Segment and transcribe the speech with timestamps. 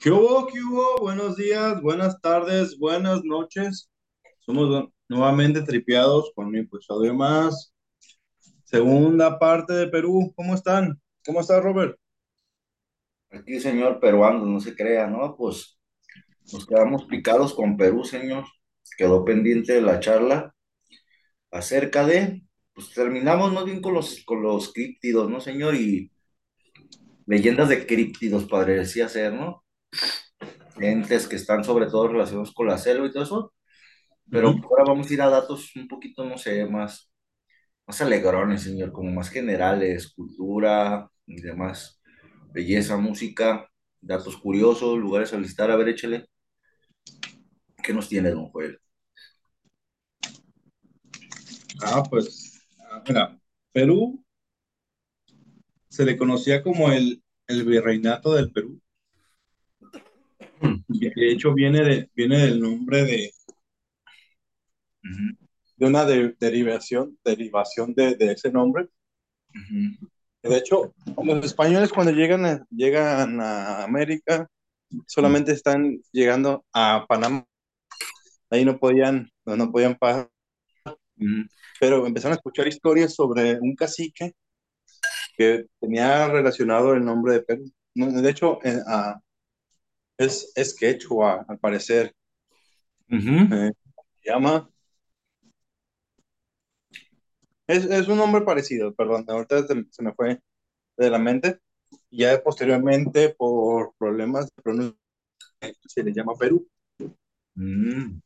[0.00, 0.46] ¿Qué hubo?
[0.46, 0.98] ¿Qué hubo?
[1.00, 3.90] Buenos días, buenas tardes, buenas noches.
[4.38, 7.74] Somos nuevamente tripeados con un episodio más.
[8.62, 10.32] Segunda parte de Perú.
[10.36, 11.00] ¿Cómo están?
[11.26, 11.98] ¿Cómo está Robert?
[13.32, 15.34] Aquí, señor peruano, no se crea, ¿no?
[15.36, 15.80] Pues
[16.52, 18.44] nos quedamos picados con Perú, señor.
[18.96, 20.54] Quedó pendiente la charla
[21.50, 25.74] acerca de, pues terminamos más bien con los, con los críptidos, ¿no, señor?
[25.74, 26.12] Y
[27.26, 29.64] leyendas de críptidos, parecía ser, ¿no?
[30.80, 33.54] Entes que están sobre todo relacionados con la selva y todo eso.
[34.30, 37.10] Pero ahora vamos a ir a datos un poquito, no sé, más,
[37.86, 42.02] más alegrones, señor, como más generales, cultura y demás.
[42.52, 43.68] Belleza, música,
[44.00, 45.70] datos curiosos, lugares a visitar.
[45.70, 46.26] A ver, échale.
[47.82, 48.78] ¿Qué nos tiene, don Joel?
[51.82, 52.60] Ah, pues,
[52.90, 53.40] ah, mira,
[53.72, 54.24] Perú
[55.88, 58.80] se le conocía como el, el virreinato del Perú.
[60.60, 63.32] De hecho viene, de, viene del nombre de,
[65.76, 68.88] de una de- derivación, derivación de, de ese nombre.
[70.42, 74.48] De hecho, los españoles cuando llegan a, llegan a América
[75.06, 77.44] solamente están llegando a Panamá.
[78.50, 80.30] Ahí no podían, no, no podían pasar,
[81.78, 84.32] pero empezaron a escuchar historias sobre un cacique
[85.36, 87.70] que tenía relacionado el nombre de Perú.
[87.94, 89.20] De hecho, eh, ah,
[90.18, 92.14] es, es quechua, al parecer.
[93.08, 93.72] Eh,
[94.22, 94.68] se llama,
[97.66, 100.40] es, es un nombre parecido, perdón, ahorita se, se me fue
[100.96, 101.58] de la mente.
[102.10, 104.98] Ya posteriormente, por problemas de pronunciación,
[105.86, 106.68] se le llama Perú.
[107.54, 108.20] Mm.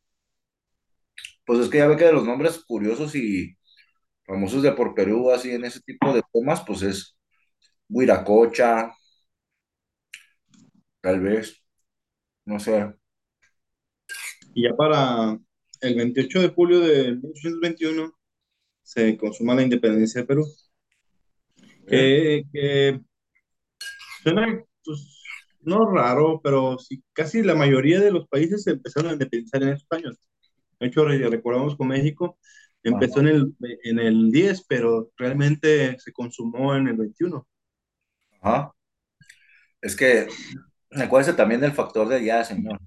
[1.45, 3.57] Pues es que ya ve que de los nombres curiosos y
[4.25, 7.17] famosos de por Perú, así en ese tipo de temas, pues es
[7.89, 8.93] Huiracocha,
[11.01, 11.62] tal vez,
[12.45, 12.95] no sé.
[14.55, 15.39] Y ya para
[15.81, 18.13] el 28 de julio de 1821
[18.83, 20.47] se consuma la independencia de Perú,
[21.87, 23.01] que, que
[24.23, 25.23] suena, pues,
[25.61, 29.71] no raro, pero sí, casi la mayoría de los países se empezaron a independizar en
[29.71, 30.19] esos años.
[30.79, 32.39] De hecho, re- recordamos con México,
[32.83, 33.29] empezó Ajá.
[33.31, 37.47] en el, en el 10, pero realmente se consumó en el 21.
[38.41, 38.73] Ajá.
[39.81, 40.27] Es que
[40.97, 42.79] acuérdese también del factor de allá, señor.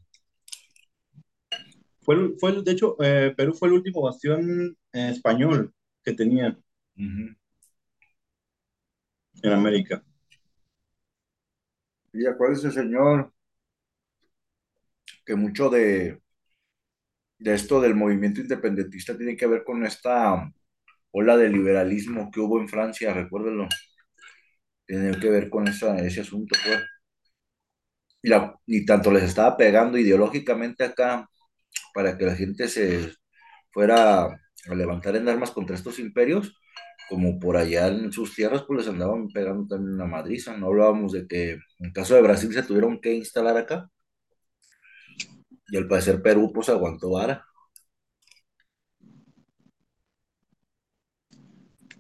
[2.02, 5.74] Fue, fue de hecho, eh, Perú fue el último bastión eh, español
[6.04, 6.58] que tenía
[6.98, 7.36] Ujú.
[9.44, 10.04] en América.
[12.14, 13.32] Y acuérdese, señor,
[15.26, 16.22] que mucho de,
[17.40, 20.52] de esto del movimiento independentista tiene que ver con esta
[21.12, 23.68] ola de liberalismo que hubo en Francia, recuérdelo.
[24.88, 26.80] Tiene que ver con esa, ese asunto, pues.
[28.30, 31.30] La, y tanto les estaba pegando ideológicamente acá
[31.94, 33.14] para que la gente se
[33.72, 36.56] fuera a levantar en armas contra estos imperios,
[37.10, 40.58] como por allá en sus tierras, pues les andaban pegando también una madriza.
[40.58, 43.90] No hablábamos de que en caso de Brasil se tuvieron que instalar acá,
[45.68, 47.46] y al parecer Perú pues aguantó vara.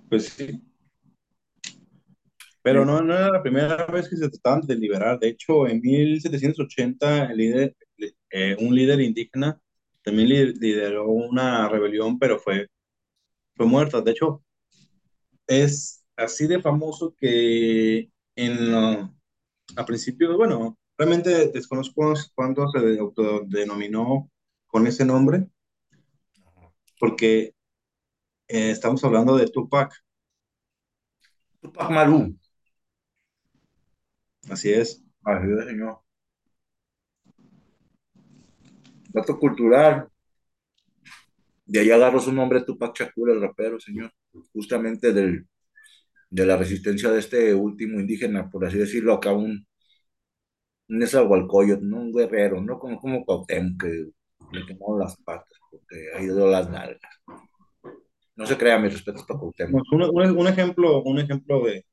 [0.09, 0.61] Pues sí,
[2.65, 5.19] pero no, no era la primera vez que se trataban de liberar.
[5.19, 7.77] De hecho, en 1780, el líder,
[8.31, 9.61] eh, un líder indígena
[10.03, 12.67] también li- lideró una rebelión, pero fue,
[13.55, 14.01] fue muerto.
[14.01, 14.43] De hecho,
[15.47, 19.13] es así de famoso que en, lo-
[19.77, 24.31] a principios, bueno, realmente desconozco cuándo se autodenominó
[24.67, 25.47] con ese nombre,
[26.99, 27.53] porque
[28.47, 29.93] eh, estamos hablando de Tupac,
[31.61, 32.35] Tupac Malú,
[34.49, 35.03] así es.
[35.23, 35.99] así es, señor.
[39.13, 40.07] Dato cultural,
[41.65, 44.11] de ahí agarró su nombre Tupac Shakur, el rapero, señor,
[44.53, 45.47] justamente del,
[46.29, 49.65] de la resistencia de este último indígena, por así decirlo, acá un,
[50.89, 51.97] un Nezahualcóyotl, ¿no?
[51.97, 52.79] Un guerrero, ¿no?
[52.79, 53.89] Como, como Cuauhtémoc, que
[54.51, 57.01] le quemaron las patas, porque ha ido las nalgas.
[58.41, 59.83] No se crea, mis respetos para Cuauhtémoc.
[59.89, 61.85] Pues, Un, un- un ejemplo, un ejemplo de,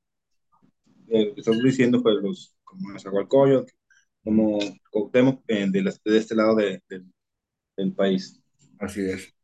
[1.12, 3.72] lo que estás diciendo, pues los, como Nezahualcóyotl,
[4.24, 4.58] Mm, como
[4.90, 7.04] Cuauhtémoc, eh, de, las- de este lado de- de-
[7.76, 8.40] del país.
[8.80, 9.34] Así es.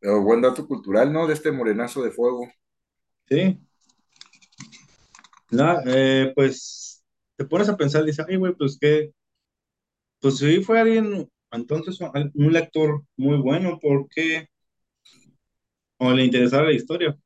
[0.00, 1.26] Pero buen dato cultural, ¿no?
[1.26, 2.48] De este morenazo de fuego.
[3.28, 3.60] Sí,
[5.50, 7.04] nada, eh, pues
[7.36, 9.12] te pones a pensar, dices, ay, güey, pues que,
[10.20, 11.98] pues sí fue alguien, entonces
[12.34, 14.48] un lector muy bueno, porque,
[15.98, 17.16] o le interesaba la historia,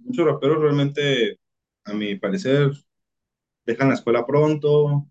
[0.00, 1.38] muchos raperos realmente,
[1.86, 2.72] a mi parecer,
[3.66, 5.06] dejan la escuela pronto,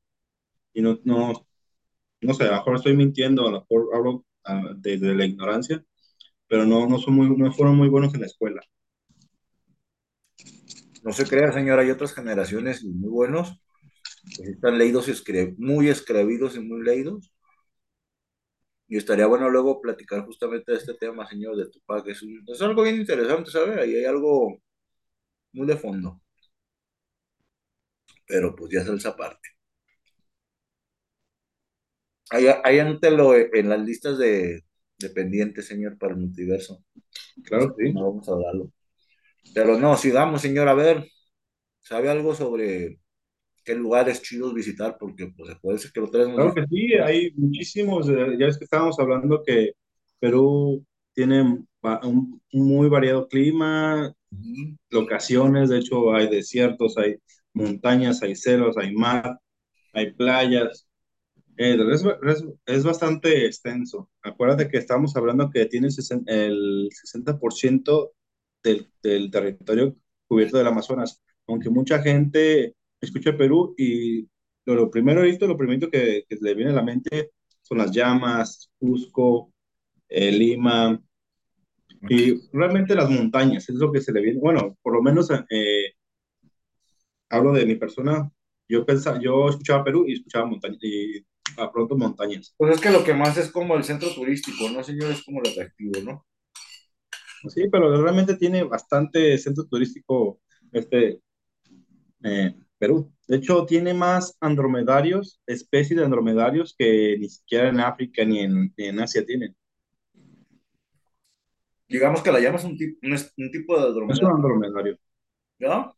[0.73, 1.47] y no, no,
[2.21, 5.85] no sé, a lo mejor estoy mintiendo, a lo mejor hablo ah, desde la ignorancia,
[6.47, 8.61] pero no, no, son muy, no fueron muy buenos en la escuela.
[11.03, 13.61] No se crea, señora, hay otras generaciones muy buenos,
[14.37, 17.31] que están leídos, y muy escribidos y muy leídos.
[18.87, 22.07] Y estaría bueno luego platicar justamente de este tema, señor, de Tupac.
[22.07, 23.81] Es, un- es algo bien interesante, ¿sabe?
[23.81, 24.59] Ahí hay algo
[25.53, 26.21] muy de fondo,
[28.27, 29.49] pero pues ya es esa parte.
[32.31, 34.63] Ahí, ahí anótelo en las listas de,
[34.97, 36.83] de pendientes, señor, para el multiverso.
[37.43, 37.93] Claro que sí.
[37.93, 38.71] No vamos a hablarlo.
[39.53, 41.05] Pero no, sigamos, señor, a ver,
[41.79, 42.99] ¿sabe algo sobre
[43.63, 44.97] qué lugares chidos visitar?
[44.99, 46.35] Porque pues puede ser que lo traemos.
[46.35, 49.73] Claro que sí, hay muchísimos, eh, ya es que estábamos hablando que
[50.19, 51.41] Perú tiene
[52.03, 54.77] un, muy variado clima, Ujú.
[54.89, 57.15] locaciones, de hecho hay desiertos, hay
[57.55, 59.39] montañas, hay cerros, hay mar,
[59.93, 60.87] hay playas,
[61.57, 64.09] Eh, es, es- es bastante extenso.
[64.23, 68.13] Acuérdate que estamos hablando que tiene el 60 el 60%
[68.63, 69.95] del, del territorio
[70.27, 74.23] cubierto del Amazonas, aunque mucha gente escucha Perú y
[74.65, 77.31] lo, lo primero lo primero que, que le viene a la mente
[77.61, 79.53] son las llamas, Cusco,
[80.09, 81.01] eh, Lima.
[82.09, 85.93] Y realmente las montañas, es lo que se le viene, bueno, por lo menos eh,
[87.29, 88.31] hablo de mi persona,
[88.67, 91.25] yo pensaba, yo escuchaba Perú y escuchaba montañas y
[91.57, 92.53] a pronto montañas.
[92.57, 95.11] Pues es que lo que más es como el centro turístico, ¿no, señor?
[95.11, 96.25] Es como lo atractivo, ¿no?
[97.49, 100.41] Sí, pero realmente tiene bastante centro turístico
[100.71, 101.21] este
[102.23, 103.11] eh, Perú.
[103.27, 108.73] De hecho, tiene más andromedarios, especies de andromedarios que ni siquiera en África ni en,
[108.75, 109.55] ni en Asia tienen.
[111.87, 114.99] Digamos que la llama es un, tipo un, tipo de Es un dromedario, andromedario.
[115.59, 115.94] ¿no?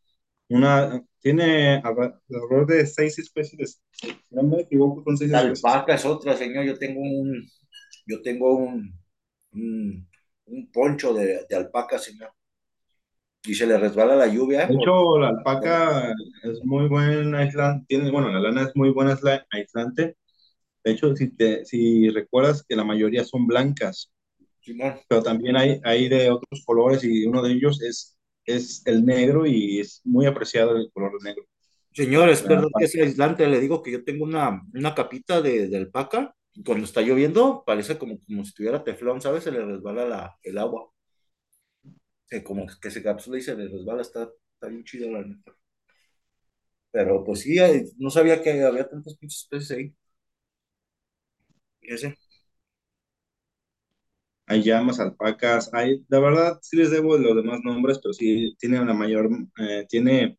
[0.50, 5.62] Una, tiene alre- alrededor de seis especies, de- no me equivoco, son seis La especies.
[5.62, 6.64] alpaca es otra, señor.
[6.64, 7.48] Yo tengo un,
[8.06, 8.92] yo tengo un,
[9.52, 10.08] un,
[10.46, 12.32] un poncho de, de alpaca, señor.
[13.44, 14.68] Y se le resbala la lluvia.
[14.68, 16.12] De hecho, la alpaca
[16.42, 20.16] es muy buen aislante, tiene, bueno, la lana es muy buena aisla- aislante.
[20.84, 24.12] De hecho, si, te, si recuerdas que la mayoría son blancas,
[25.08, 28.17] pero también hay, hay de otros colores y uno de ellos es,
[28.54, 31.44] es el negro y es muy apreciado el color negro.
[31.92, 33.46] Señor, es La verdad que es aislante.
[33.48, 36.34] Le digo que yo tengo una, una capita de, de alpaca.
[36.54, 39.44] y Cuando está lloviendo, parece como, como si tuviera teflón, ¿sabes?
[39.44, 40.90] Se le resbala la, el agua.
[42.30, 44.02] Eh, como que se capsula y se le resbala.
[44.02, 44.22] Está,
[44.54, 45.54] está bien chido, la neta.
[46.90, 47.56] Pero pues sí,
[47.98, 49.94] no sabía que había tantas pinches especies ahí.
[51.82, 52.16] Ese.
[54.48, 58.80] Hay llamas, alpacas, hay, la verdad sí les debo los demás nombres, pero sí tiene
[58.80, 59.28] una mayor,
[59.58, 60.38] eh, tiene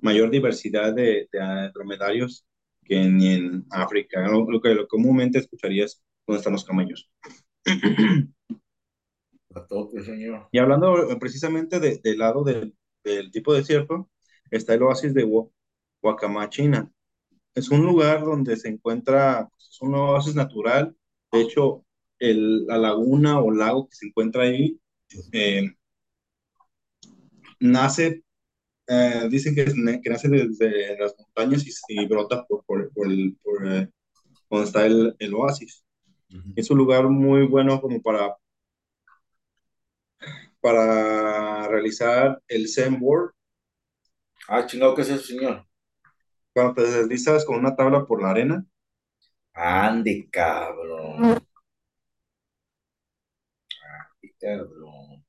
[0.00, 2.46] mayor diversidad de, de dromedarios
[2.84, 4.26] que en, en África.
[4.28, 7.10] Lo, lo que lo comúnmente escucharías donde están los camellos.
[9.54, 10.48] A tope, señor.
[10.52, 12.74] Y hablando eh, precisamente de- del lado del,
[13.04, 14.10] del tipo de desierto,
[14.50, 15.24] está el oasis de
[16.02, 16.90] Huacamachina.
[17.54, 20.96] Es un lugar donde se encuentra, pues, es un oasis natural.
[21.32, 21.86] De hecho,
[22.20, 24.78] el, la laguna o lago que se encuentra ahí
[25.32, 25.64] eh,
[27.60, 28.22] nace,
[28.88, 29.66] eh, dicen que,
[30.10, 33.90] nace desde las montañas y, y brota por, por, por el, por, eh,
[34.50, 35.84] donde está el, el oasis.
[36.30, 36.52] Ujú.
[36.56, 38.36] Es un lugar muy bueno como para,
[40.60, 43.32] para realizar el sandboard
[44.48, 45.64] Ah, chingado, ¿qué es eso, señor?
[46.52, 48.64] cuando te deslizas con una tabla por la arena,
[49.54, 51.38] Ande, cabrón.
[54.40, 55.22] Cabrón.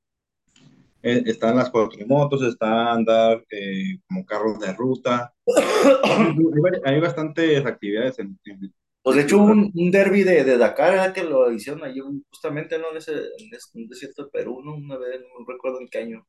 [1.03, 5.33] eh, están las cuatrimotos, está andar eh, como carros de ruta.
[6.85, 10.91] Hay, bastantes actividades en, en- Pues de hecho hubo un, un derby de, de Dakar,
[10.93, 11.13] ¿verdad?
[11.13, 11.99] que lo hicieron allí
[12.31, 12.91] justamente, ¿no?
[12.91, 14.75] En ese, en un desierto de Perú, ¿no?
[14.75, 16.27] Una vez, no recuerdo en qué año.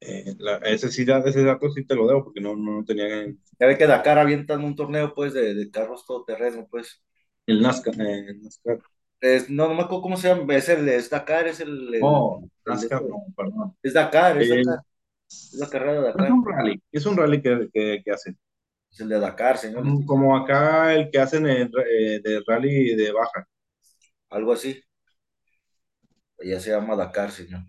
[0.00, 3.40] eh, la- ese, sí, ese dato sí te lo debo porque no, no tenía en
[3.60, 7.02] Ya ve que Dakar avientan un torneo, pues, de, de carros todoterreno, pues.
[7.46, 7.90] el Nazca.
[7.92, 8.80] eh, el NASCAR.
[9.20, 11.98] Es, no, no me acuerdo cómo se llama, es el, es Dakar, es el, el-
[11.98, 13.76] Oh, el- no, perdón.
[13.82, 14.80] es Dakar, es Eh, Dakar,
[15.52, 18.38] es la carrera de es Dakar, un rally, es un rally que, que, que hacen.
[18.90, 22.94] es el de Dakar, señor, Como, como acá el que hacen el, eh, de rally
[22.96, 23.46] de baja.
[24.30, 24.82] algo así.
[26.44, 27.62] Ya se llama Dakar, señor.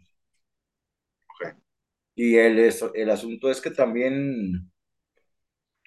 [1.30, 1.56] Ok.
[2.16, 4.70] Y el, es- el asunto es que también,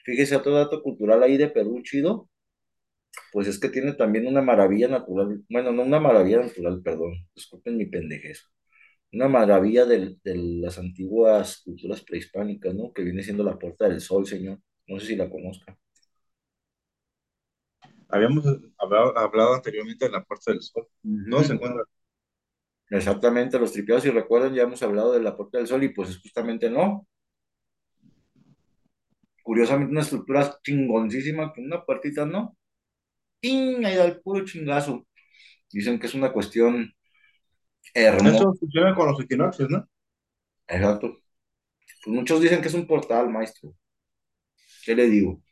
[0.05, 2.29] fíjese otro dato cultural ahí de Perú, chido,
[3.33, 7.77] pues es que tiene también una maravilla natural, bueno, no una maravilla natural, perdón, disculpen
[7.77, 8.45] mi pendejez,
[9.13, 12.93] una maravilla del- de, las antiguas culturas prehispánicas, ¿no?
[12.93, 14.61] Que viene siendo la Puerta del Sol, señor.
[14.89, 15.79] No sé si la conozca.
[18.11, 18.45] Habíamos
[18.79, 20.87] hablado, hablado anteriormente de la Puerta del Sol.
[21.25, 21.85] No se encuentra.
[22.91, 26.11] Exactamente, los tripeados, si recuerdan, ya hemos hablado de la Puerta del Sol y pues
[26.11, 27.07] es justamente no.
[29.43, 32.58] Curiosamente, una estructura chingoncísima con una puertita, ¿no?
[33.41, 33.85] ¡Ting!
[33.85, 35.07] Ahí da el puro chingazo.
[35.71, 36.93] Dicen que es una cuestión
[37.95, 38.37] hermosa.
[38.37, 39.89] Eso funciona con los equinoccios, ¿no?
[40.67, 41.19] Exacto.
[42.05, 43.75] Pues muchos dicen que es un portal, maestro.
[44.85, 45.43] ¿Qué le digo?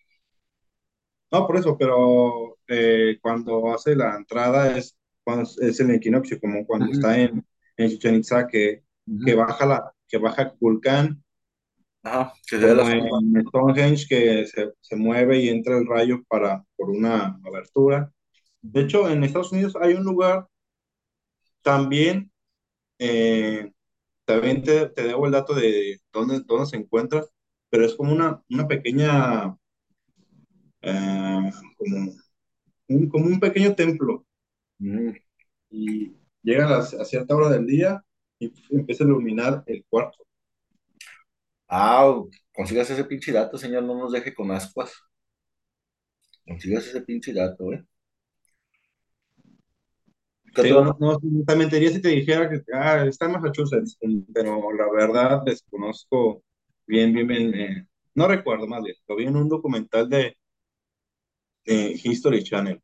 [1.30, 6.64] No, por eso, pero eh, cuando hace la entrada es, cuando es el equinoccio, como
[6.66, 7.44] cuando está en,
[7.76, 8.84] en Chichén Itzá, que,
[9.24, 11.22] que baja la, que baja Kulcán,
[12.06, 15.86] Ajá, que se ve la como en Stonehenge, que se, se mueve y entra el
[15.86, 18.12] rayo para, por una abertura.
[18.62, 20.46] De hecho, en Estados Unidos hay un lugar
[21.62, 22.30] también,
[22.98, 23.72] eh,
[24.24, 27.24] también te, te debo el dato de dónde, dónde se encuentra,
[27.70, 29.56] pero es como una, una pequeña,
[30.82, 31.96] eh, como
[32.88, 34.26] un, como un pequeño templo
[34.80, 35.14] ujú.
[35.70, 38.02] y llega a, a cierta hora del día
[38.38, 40.24] y empieza a iluminar el cuarto.
[41.68, 42.12] Ah,
[42.52, 44.92] consigas ese pinche dato, señor, no nos deje con ascuas.
[46.46, 47.84] Consigas ese pinche dato, ¿eh?
[50.54, 50.96] ¿Qué digo, otro?
[50.98, 53.98] no, no, te mentiría si te dijera que ah, está en Massachusetts,
[54.32, 56.42] pero la verdad desconozco
[56.86, 57.54] bien, bien, bien.
[57.54, 58.96] eh, no recuerdo más bien.
[59.08, 60.36] Lo vi en un documental de,
[61.66, 62.80] de History Channel.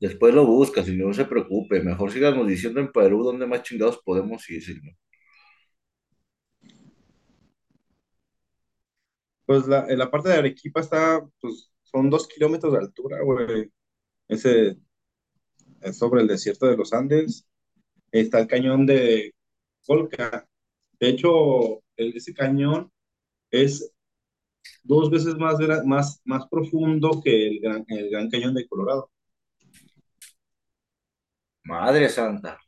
[0.00, 1.82] Después lo buscas y no se preocupe.
[1.82, 4.94] Mejor sigamos diciendo en Perú dónde más chingados podemos ir, señor.
[9.46, 13.72] Pues la, en la parte de Arequipa está, pues son dos kilómetros de altura, güey.
[14.28, 14.78] Ese
[15.80, 17.46] es sobre el desierto de los Andes.
[18.12, 19.34] Está el cañón de
[19.86, 20.46] Colca.
[21.00, 22.92] De hecho, el- ese cañón
[23.50, 23.92] es
[24.84, 29.10] dos veces más, más, más profundo que el gran, el Gran Cañón de Colorado.
[31.64, 32.58] Madre santa.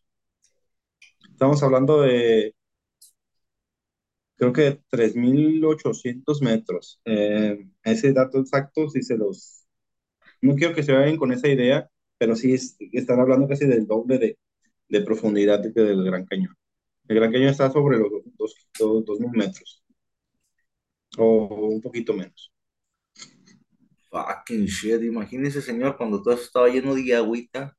[1.31, 2.55] Estamos hablando de,
[4.39, 7.01] creo que 3.800 metros.
[7.07, 9.67] Eh, ese dato exacto, si se los...
[10.43, 13.87] No quiero que se vayan con esa idea, pero sí es- están hablando casi del
[13.89, 14.39] doble de,
[14.89, 16.57] de profundidad que del Gran Cañón.
[17.09, 19.83] El Gran Cañón está sobre los dos- dos- 2.000 metros,
[21.19, 21.27] o
[21.75, 22.51] un poquito menos.
[24.11, 25.03] Fucking shit.
[25.03, 27.78] Imagínese, señor, cuando todo eso estaba lleno de agüita.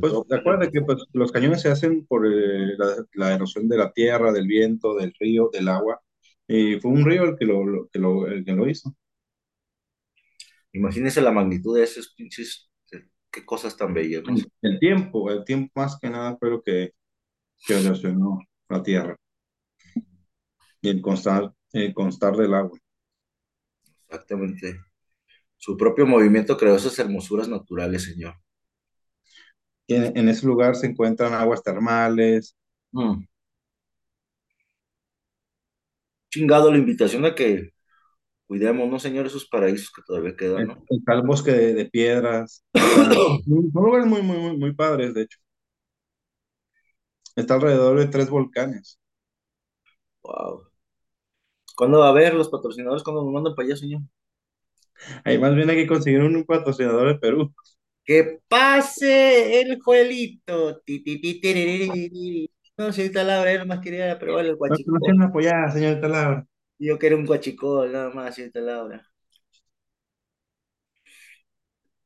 [0.00, 3.92] Pues acuérdate que pues, los cañones se hacen por eh, la, la erosión de la
[3.92, 6.00] tierra, del viento, del río, del agua.
[6.48, 8.94] Y fue un río el que lo, lo- que lo, el que lo hizo.
[10.72, 12.70] Imagínese la magnitud de esos pinches.
[13.30, 14.34] Qué cosas tan bellas, ¿no?
[14.62, 16.92] El tiempo, el tiempo más que nada fue lo que,
[17.66, 19.16] que erosionó la tierra
[20.80, 22.78] y el constar, el constar del agua.
[24.08, 24.80] Exactamente.
[25.58, 28.36] Su propio movimiento creó esas hermosuras naturales, señor.
[29.86, 32.56] Y en, en ese lugar se encuentran aguas termales,
[32.92, 33.26] Mm.
[36.30, 37.70] Chingado la invitación a que
[38.46, 39.26] cuidemos, ¿no, señor?
[39.26, 40.84] Esos paraísos que todavía quedan, ¿no?
[40.88, 42.64] está el bosque de, de piedras.
[42.74, 45.38] Son lugares muy, muy, muy, muy padres, de hecho.
[47.36, 48.98] Está alrededor de tres volcanes.
[50.22, 50.66] Wow.
[51.76, 53.02] ¿Cuándo va a haber los patrocinadores?
[53.04, 54.02] ¿Cuándo nos mandan para allá, señor?
[55.24, 57.54] Ahí más bien hay que conseguir un patrocinador de Perú.
[58.06, 59.78] Que pase el
[61.40, 62.50] tiririri.
[62.78, 65.00] No, señorita Laura, yo nomás quería probar el No, no guachicol.
[65.04, 66.46] sean apoyadas, señorita Laura.
[66.78, 69.06] Yo quiero un guachicol, nada más, señorita Laura.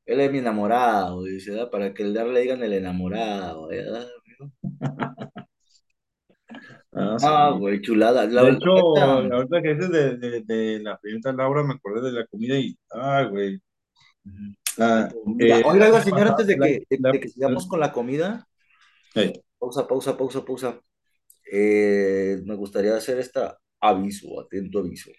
[0.06, 1.70] Él es mi enamorado, dice, ¿verdad?
[1.70, 4.06] Para que el dar le digan el enamorado, ¿verdad?
[6.92, 7.58] Ah, Ah, sí.
[7.58, 8.26] güey, chulada.
[8.26, 8.58] La, De la
[9.36, 12.76] ahorita que dices de, de, de la señorita Laura, me acordé de la comida y,
[12.92, 13.60] ah, güey.
[14.80, 15.08] Ah,
[15.38, 18.48] eh, Oiga, oiga, señor, antes de que, de, de que sigamos con la comida,
[19.14, 20.80] eh, pausa, pausa, pausa, pausa.
[21.52, 25.10] Eh, me gustaría hacer esta aviso, atento aviso.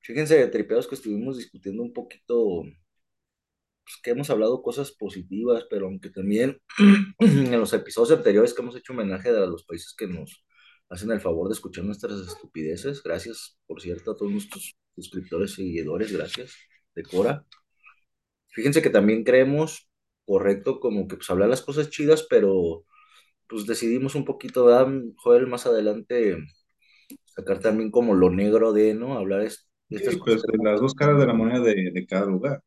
[0.00, 6.10] Fíjense, tripeados que estuvimos discutiendo un poquito, pues, que hemos hablado cosas positivas, pero aunque
[6.10, 6.58] también
[7.18, 10.44] en los episodios anteriores que hemos hecho homenaje a los países que nos
[10.88, 13.02] hacen el favor de escuchar nuestras estupideces.
[13.02, 16.54] Gracias, por cierto, a todos nuestros suscriptores seguidores, gracias.
[16.94, 17.44] De Cora.
[18.50, 19.90] Fíjense que también creemos
[20.26, 22.84] correcto como que pues hablar las cosas chidas, pero
[23.48, 24.88] pues decidimos un poquito, ¿verdad?
[25.18, 26.38] Joder, más adelante
[27.26, 29.14] sacar también como lo negro de, ¿no?
[29.18, 31.90] Hablar es- de estas sí, cosas pues de las dos caras de la moneda de,
[31.92, 32.62] de cada lugar.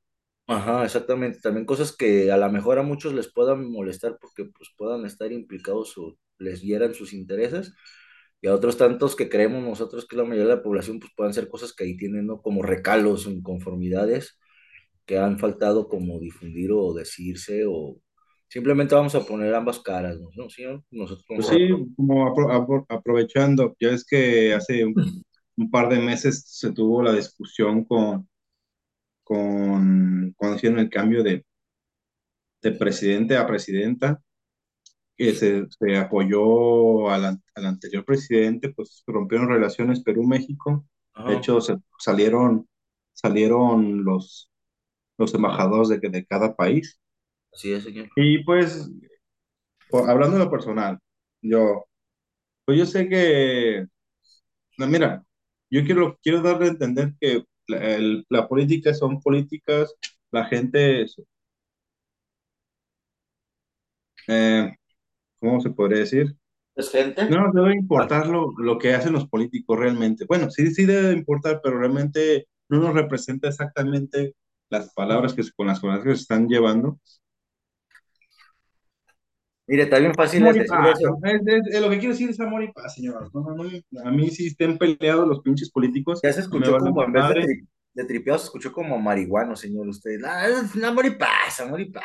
[0.48, 1.40] Ajá, exactamente.
[1.42, 5.32] También cosas que a lo mejor a muchos les puedan molestar porque pues puedan estar
[5.32, 7.74] implicados o les hieran sus intereses.
[8.42, 11.34] Y a otros tantos que creemos nosotros que la mayoría de la población pues puedan
[11.34, 12.42] ser cosas que ahí tienen, ¿no?
[12.42, 14.38] Como recalos inconformidades
[15.06, 18.00] que han faltado como difundir o decirse o
[18.50, 20.30] simplemente vamos a poner ambas caras, ¿no?
[20.36, 20.84] ¿No, señor?
[20.92, 24.96] Nosotros Pues sí, como apro- apro- aprovechando, ya es que hace un,
[25.58, 28.30] un par de meses se tuvo la discusión con,
[29.24, 31.46] con cuando hicieron el cambio de,
[32.62, 34.22] de presidente a presidenta,
[35.18, 40.86] que se, se apoyó al, al anterior presidente, pues rompieron relaciones Perú-México.
[41.26, 42.68] De hecho, se- salieron,
[43.14, 44.52] salieron los,
[45.18, 47.00] los embajadores de, de cada país.
[47.54, 48.10] así es, señor.
[48.16, 48.90] Y pues,
[49.90, 51.00] por- hablando de lo personal,
[51.42, 51.86] yo,
[52.66, 53.86] pues yo sé que
[54.78, 55.24] No, mira,
[55.72, 59.96] yo quiero, quiero darle a entender que la, el- la política son políticas,
[60.32, 61.18] la gente, es,
[64.28, 64.74] eh,
[65.40, 66.38] ¿cómo se podría decir?
[66.76, 67.24] ¿Es gente?
[67.28, 70.26] No nos debe importar lo, lo que hacen los políticos realmente.
[70.28, 74.36] Bueno, sí, sí debe importar, pero realmente no nos representa exactamente
[74.70, 77.00] las palabras que, se- con las las que se están llevando.
[79.66, 82.64] Mire, está bien fácil Amor es es- es- es lo que quiero decir es amor
[82.64, 83.30] y paz, señor.
[83.34, 87.04] No, no, no, a mí si estén peleados los pinches políticos, Ya se escuchó como,
[87.04, 90.20] en vez de, tri- de tripeado, se escuchó como marihuano, señor, usted.
[90.26, 90.46] Ah,
[90.86, 92.04] amor y paz, amor y paz.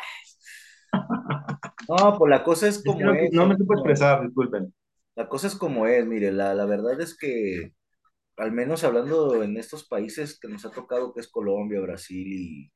[1.87, 4.73] No, pues la cosa es Es que como no, es, no me supo expresar, disculpen.
[5.15, 7.73] La cosa es como es, mire, la, la verdad es que,
[8.39, 12.71] al menos hablando en estos países que nos ha tocado, que es Colombia, Brasil y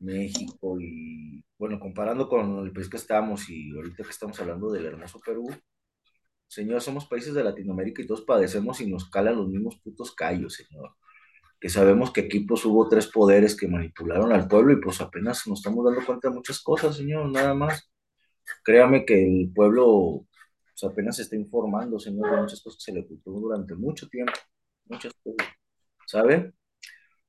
[0.00, 4.86] México, y bueno, comparando con el país que estamos y ahorita que estamos hablando del
[4.86, 5.48] hermoso Perú,
[6.48, 10.54] señor, somos países de Latinoamérica y todos padecemos y nos calan los mismos putos callos,
[10.54, 10.90] señor.
[11.60, 15.46] Que sabemos que aquí pues hubo tres poderes que manipularon al pueblo y pues apenas
[15.46, 17.90] nos estamos dando cuenta de muchas cosas, señor, nada más.
[18.64, 20.26] Créame que el pueblo
[20.82, 24.08] pues, apenas se está informando, señor, de muchas cosas que se le ocultó durante mucho
[24.08, 24.32] tiempo,
[24.86, 25.48] muchas cosas,
[26.06, 26.52] ¿sabe?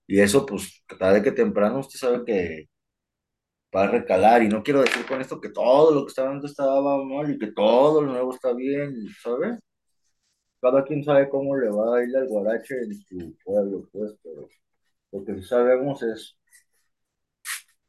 [0.08, 2.70] Y eso, pues, tarde que temprano, usted sabe que
[3.76, 4.44] va a recalar.
[4.44, 7.40] Y no quiero decir con esto que todo lo que estaba antes estaba mal y
[7.40, 9.60] que todo lo nuevo está bien, ¿sabe?
[10.62, 14.48] Cada quien sabe cómo le va a ir al guarache en su pueblo, pues, pero
[15.12, 16.38] lo que sí sabemos es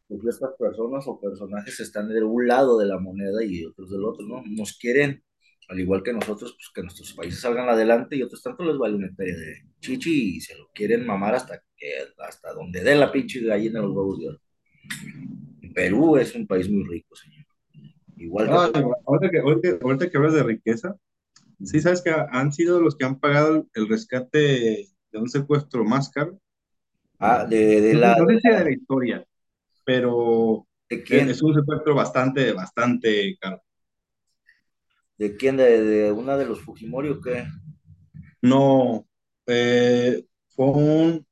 [0.09, 4.05] que ciertas personas o personajes están de un lado de la moneda y otros del
[4.05, 4.43] otro, ¿no?
[4.47, 5.23] Nos quieren,
[5.69, 8.97] al igual que nosotros, pues que nuestros países salgan adelante y otros tanto les vale
[8.97, 13.11] una hectárea de chichi y se lo quieren mamar hasta que, hasta donde dé la
[13.11, 14.41] pinche gallina los huevos de oro.
[15.75, 17.45] Perú es un país muy rico, señor.
[18.17, 18.81] Igual que...
[19.07, 20.97] Ahorita que, ahorita, ahorita que hablas de riqueza,
[21.63, 26.11] sí sabes que han sido los que han pagado el rescate de un secuestro más
[26.11, 26.39] caro.
[27.19, 28.17] Ah, de, de la...
[28.17, 29.27] no sé si de la historia,
[29.85, 31.31] pero ¿de quién?
[31.31, 33.63] es un secuestro bastante, bastante caro.
[35.19, 35.57] ¿De quién?
[35.57, 37.45] ¿De, de una de los Fujimori o qué?
[38.43, 39.07] No,
[39.47, 41.27] eh, fue un,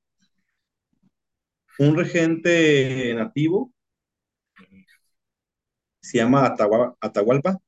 [1.78, 3.72] un regente nativo,
[6.00, 7.58] se llama Atahua- Atahualpa,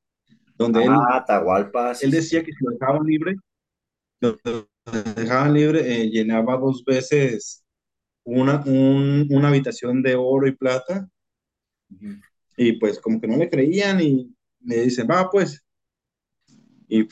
[0.57, 3.35] donde él, Ah, Atahualpa, sí, él decía que si lo dejaban libre,
[4.21, 4.37] lo
[5.15, 7.63] dejaban libre, eh, llenaba dos veces
[8.25, 11.09] una, un- una habitación de oro y plata
[12.57, 15.64] y pues como que no le creían y me dicen, va pues.
[16.87, 17.07] Y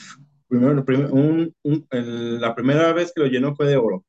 [0.47, 0.83] primero,
[1.63, 4.05] la primera vez que lo llenó fue de oro.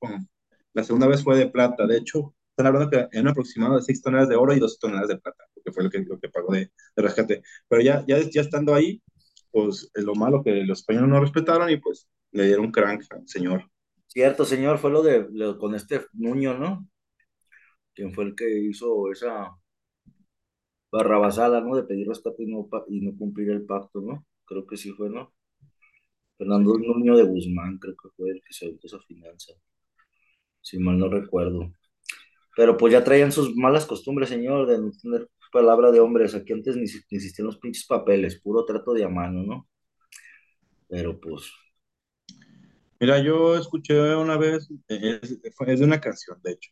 [0.72, 1.86] La segunda vez fue de plata.
[1.86, 4.78] De hecho, están hablando que en un aproximado de 6 toneladas de oro y 2
[4.78, 7.42] toneladas de plata, porque fue lo que, lo que pagó de, rescate.
[7.68, 9.02] Pero ya, ya, ya estando ahí,
[9.50, 13.26] pues es lo malo que los españoles no respetaron y pues le dieron crank al
[13.28, 13.70] señor.
[14.06, 15.26] Cierto, señor, fue lo de
[15.58, 16.88] con este Nuño, ¿no?
[17.94, 19.56] Quien fue el que hizo esa
[20.92, 21.74] barrabasada, ¿no?
[21.74, 24.24] De pedir rescate y no, y no cumplir el pacto, ¿no?
[24.44, 25.32] Creo que sí fue, ¿no?
[26.36, 29.52] Fernando Nuño de Guzmán, creo que fue el que se aventó esa finanza,
[30.60, 31.72] si mal no recuerdo.
[32.56, 36.34] Pero pues ya traían sus malas costumbres, señor, de no tener palabra de hombres.
[36.34, 39.68] Aquí antes ni, ni existían los pinches papeles, puro trato de a mano, ¿no?
[40.88, 41.50] Pero pues,
[43.00, 46.70] Mira, yo escuché una vez, eh, es, de una canción, de hecho,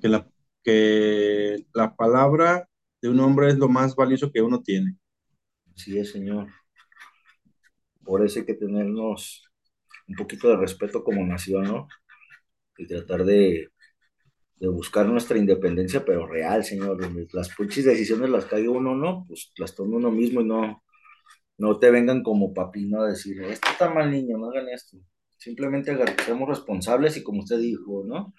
[0.00, 0.30] que la,
[0.62, 2.68] que la palabra
[3.02, 4.96] de un hombre es lo más valioso que uno tiene.
[5.74, 6.48] sí es, señor.
[8.06, 9.44] Por eso hay que tenernos
[10.08, 11.88] un poquito de respeto como nación, ¿no?
[12.78, 13.70] Y tratar de,
[14.56, 16.98] de buscar nuestra independencia, pero real, señor.
[17.32, 19.24] Las pinches decisiones las cague uno, ¿no?
[19.28, 20.82] Pues las toma uno mismo y no,
[21.58, 24.98] no te vengan como papino a decir, esto está mal, niño, no hagan esto.
[25.36, 28.34] Simplemente seamos responsables y como usted dijo, ¿no?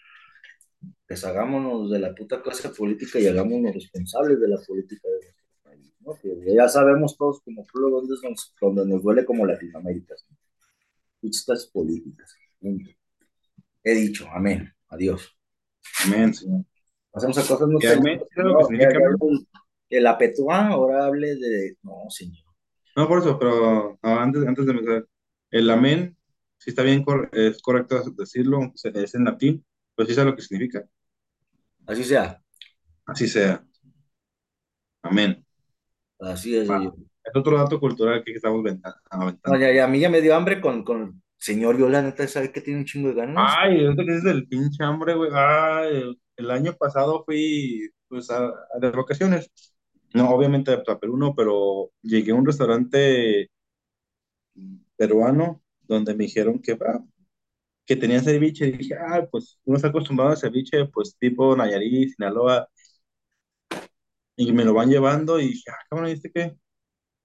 [1.08, 5.47] Deshagámonos de la puta clase política y hagámonos responsables de la política de nuestro
[6.08, 6.16] ¿no?
[6.20, 10.38] Que ya sabemos todos como pueblo dónde nos, donde nos duele como Latinoamérica, ¿no?
[11.20, 12.34] Pinches clases políticas.
[12.60, 12.90] Punto.
[13.84, 14.74] He dicho, amén.
[14.90, 15.38] Adiós.
[16.06, 16.64] Amén, señor.
[17.14, 17.94] A cosas no ¿Qué sé.
[17.96, 18.22] amén?
[18.36, 19.48] El,
[19.90, 21.78] el apetuá, ahora hable de.
[21.82, 22.46] No, señor.
[22.96, 25.06] No, por eso, pero ah, antes, antes de empezar,
[25.52, 26.18] el amén,
[26.58, 29.66] si está bien, es correcto decirlo, es en latín,
[29.96, 30.86] pues sí sabe lo que significa.
[31.86, 32.42] Así sea.
[33.06, 33.64] Así sea.
[35.02, 35.47] Amén.
[36.20, 36.68] Así es.
[36.70, 39.60] Es otro dato cultural que estamos venta- No, aventando.
[39.60, 41.22] ya, ya, a mí ya me dio hambre con, con.
[41.38, 43.54] Señor, yo la neta, ¿sabe que tiene un chingo de ganas?
[43.60, 45.30] Ay, ahorita que es del pinche hambre, güey.
[45.34, 49.52] Ay, el, el año pasado fui, pues, a, a- de vacaciones.
[50.14, 53.50] No, obviamente a Perú no, pero llegué a un restaurante
[54.96, 57.00] peruano donde me dijeron que, ah,
[57.86, 58.68] que tenían ceviche.
[58.68, 62.70] Y dije, ah, pues uno está acostumbrado a ceviche, pues tipo Nayarit, Sinaloa,
[64.38, 65.40] y me lo van llevando.
[65.42, 66.58] Y dije, ah, cabrón, ¿viste qué?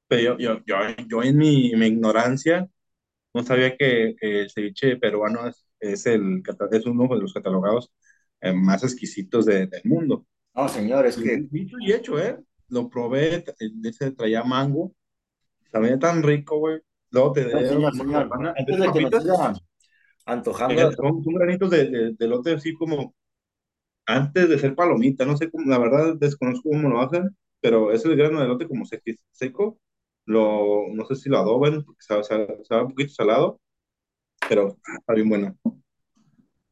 [0.09, 0.77] Pero yo, yo, yo,
[1.09, 2.69] yo en mi, mi ignorancia
[3.35, 7.93] no sabía que, el ceviche peruano es, es, el, es uno de los catalogados
[8.41, 10.27] eh, más exquisitos de- del mundo.
[10.55, 11.49] No, señor, es Y que.
[11.51, 12.39] dicho y hecho, ¿eh?
[12.69, 14.95] Lo probé, t- ese traía mango,
[15.73, 16.81] sabía tan rico, güey.
[17.11, 18.33] Luego te No, señor, señor.
[18.57, 19.61] Antes de que nos papitas, siga
[20.27, 20.85] antojando.
[20.85, 23.15] eh, son, son granitos de, de, de lote así como
[24.07, 28.15] antes de ser palomita, no sé cómo, la verdad desconozco cómo lo hacen, pero ese
[28.17, 28.85] grano de lote como
[29.33, 29.79] seco,
[30.27, 33.61] lo, no sé si lo adoban, porque sabe, sabe, sabe un poquito salado,
[34.49, 35.57] pero está bien buena.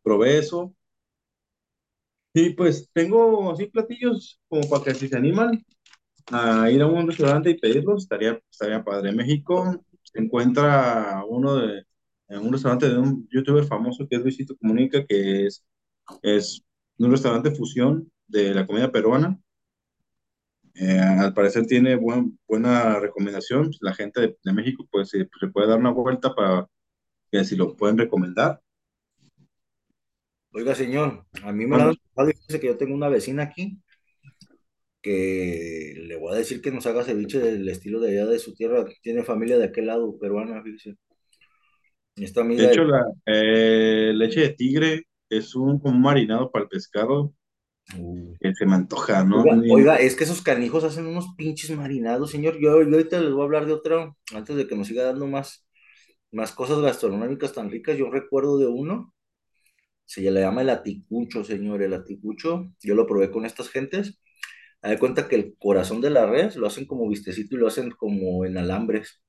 [0.03, 0.75] Probé eso,
[2.33, 5.65] y pues tengo así platillos como para que si se animan,
[6.33, 9.11] a ir a un restaurante y pedirlos, estaría, estaría padre.
[9.11, 11.85] En México se encuentra uno de,
[12.29, 15.65] en un restaurante de un youtuber famoso que es Luisito Comunica, que es,
[16.23, 16.63] es
[17.07, 19.39] un restaurante fusión de la comida peruana.
[20.75, 23.71] Eh, al parecer tiene buen, buena recomendación.
[23.81, 26.67] La gente de, de México pues se, se puede dar una vuelta para
[27.31, 28.61] que si lo pueden recomendar.
[30.53, 33.79] Oiga, señor, a mí me y dice que yo tengo una vecina aquí
[35.03, 38.55] que le voy a decir que nos haga ceviche del estilo de allá de su
[38.55, 38.85] tierra.
[39.03, 40.97] Tiene familia de aquel lado, peruana, fíjese.
[42.17, 46.65] Esta De amiga, hecho, la eh, leche de tigre es un, como un marinado para
[46.65, 47.33] el pescado
[47.97, 48.35] Uh.
[48.41, 49.43] que se me antoja, ¿no?
[49.43, 52.55] Oiga, es que esos canijos hacen unos pinches marinados, señor.
[52.55, 55.27] Yo, yo ahorita les voy a hablar de otro, antes de que nos siga dando
[55.27, 55.67] más,
[56.31, 57.97] más cosas gastronómicas tan ricas.
[57.97, 59.13] Yo recuerdo de uno,
[60.05, 61.83] se le llama el aticucho, señor.
[61.83, 64.21] El aticucho, yo lo probé con estas gentes.
[64.83, 67.91] De cuenta que el corazón de la res lo hacen como vistecito y lo hacen
[67.91, 69.23] como en alambres.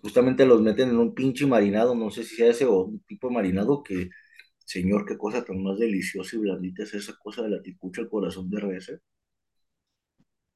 [0.00, 3.28] Justamente los meten en un pinche marinado, no sé si sea ese o un tipo
[3.28, 4.10] de marinado que,
[4.66, 8.50] señor, qué cosa tan más deliciosa y blandita es esa cosa del aticucho, el corazón
[8.50, 9.00] de res, ¿eh?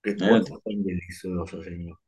[0.02, 1.98] Qué cosa tan deliciosa, señor.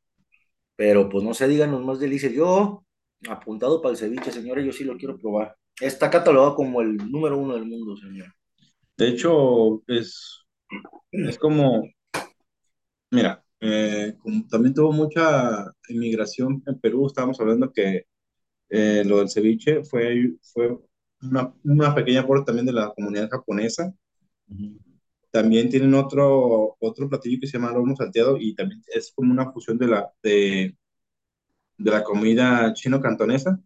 [0.75, 2.33] Pero pues no se díganos más delicias.
[2.33, 2.83] Yo,
[3.29, 5.55] apuntado para el ceviche, señores, yo sí lo quiero probar.
[5.79, 8.27] Está catalogado como el número uno del mundo, señor.
[8.97, 10.45] De hecho, es,
[11.11, 11.83] es como,
[13.11, 18.07] mira, eh, como también tuvo mucha inmigración en Perú, estábamos hablando que
[18.69, 20.77] eh, lo del ceviche fue, fue
[21.23, 23.93] una, una pequeña aporte también de la comunidad japonesa.
[24.47, 24.77] Ujú.
[25.31, 29.51] También tienen otro, otro platillo que se llama lomo salteado y también es como una
[29.51, 30.75] fusión de la, de,
[31.77, 33.59] de la comida chino-cantonesa.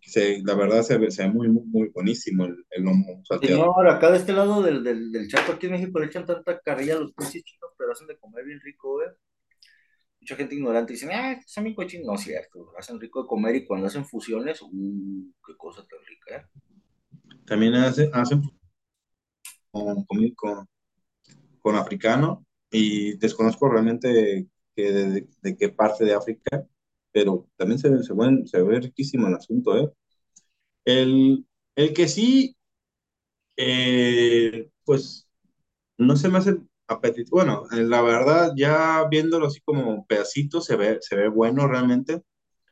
[0.00, 3.22] que Se, la verdad se ve, se ve muy, muy, muy buenísimo el, el lomo
[3.24, 3.56] salteado.
[3.56, 6.60] Señor, acá de este lado del, del, del chato aquí en México le echan tanta
[6.60, 9.08] carrilla a los pinches chinos, pero hacen de comer bien rico, ¿eh?
[10.20, 12.06] Mucha gente ignorante dice, ah, son bien cochinos.
[12.06, 16.36] No cierto, hacen rico de comer y cuando hacen fusiones, uh, qué cosa tan rica,
[16.36, 17.38] ¿eh?
[17.46, 18.42] También hace, hacen
[19.70, 20.66] con, con,
[21.60, 26.66] con, africano y desconozco realmente que de, de, de, qué parte de África,
[27.10, 29.78] pero también se, se, ve, se ve riquísimo el asunto.
[29.78, 29.90] ¿eh?
[30.84, 32.56] El, el que sí,
[33.56, 35.28] eh, pues
[35.98, 36.56] no se me hace
[36.88, 37.36] apetitoso.
[37.36, 42.22] Bueno, la verdad, ya viéndolo así como pedacitos, se ve, se ve bueno realmente,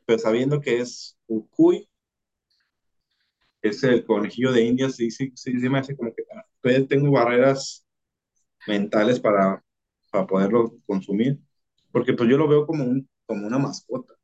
[0.06, 1.88] pero sabiendo que es ucuy,
[3.62, 6.24] es el conejillo de Indias, sí, sí, sí, sí me hace como que
[6.60, 7.84] todavía tengo barreras
[8.66, 9.62] mentales para,
[10.10, 11.38] para poderlo consumir,
[11.92, 14.14] porque pues yo lo veo como, un, como una mascota.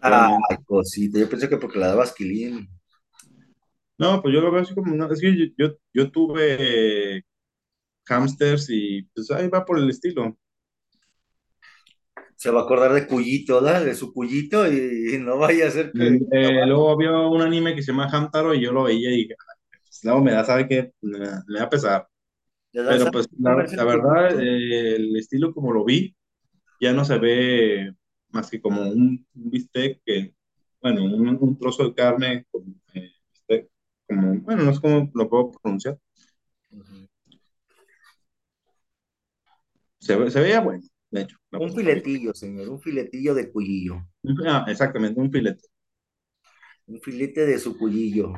[0.00, 0.46] Realmente.
[0.50, 2.68] Ay, cosita, yo pensé que porque la dabas quilín.
[3.98, 7.24] No, pues yo lo veo así como una, es que yo, yo, yo tuve
[8.06, 10.36] hamsters y pues ahí va por el estilo.
[12.36, 13.84] Se va a acordar de Cuyito, ¿verdad?
[13.84, 16.20] De su Cuyito y, no vaya a ser que...
[16.30, 20.00] Eh, luego había un anime que se llama Hamtaro y yo lo veía y pues,
[20.04, 21.26] luego me da, sabe que me, me,
[21.58, 22.06] da a pesar.
[22.72, 26.14] Pero pues la, la verdad, eh, el estilo como lo vi,
[26.78, 27.94] ya no se ve
[28.30, 30.34] más que como un, un bistec que,
[30.82, 33.68] bueno, un, un, trozo de carne, como, eh,
[34.06, 35.98] como, bueno, no es como lo puedo pronunciar.
[40.06, 41.36] Se, ve- se veía bueno, de hecho.
[41.52, 44.06] Un filetillo, señor, un filetillo de cuyillo.
[44.46, 45.62] Ah, exactamente, un filete.
[46.86, 48.32] Un filete de su cuyillo.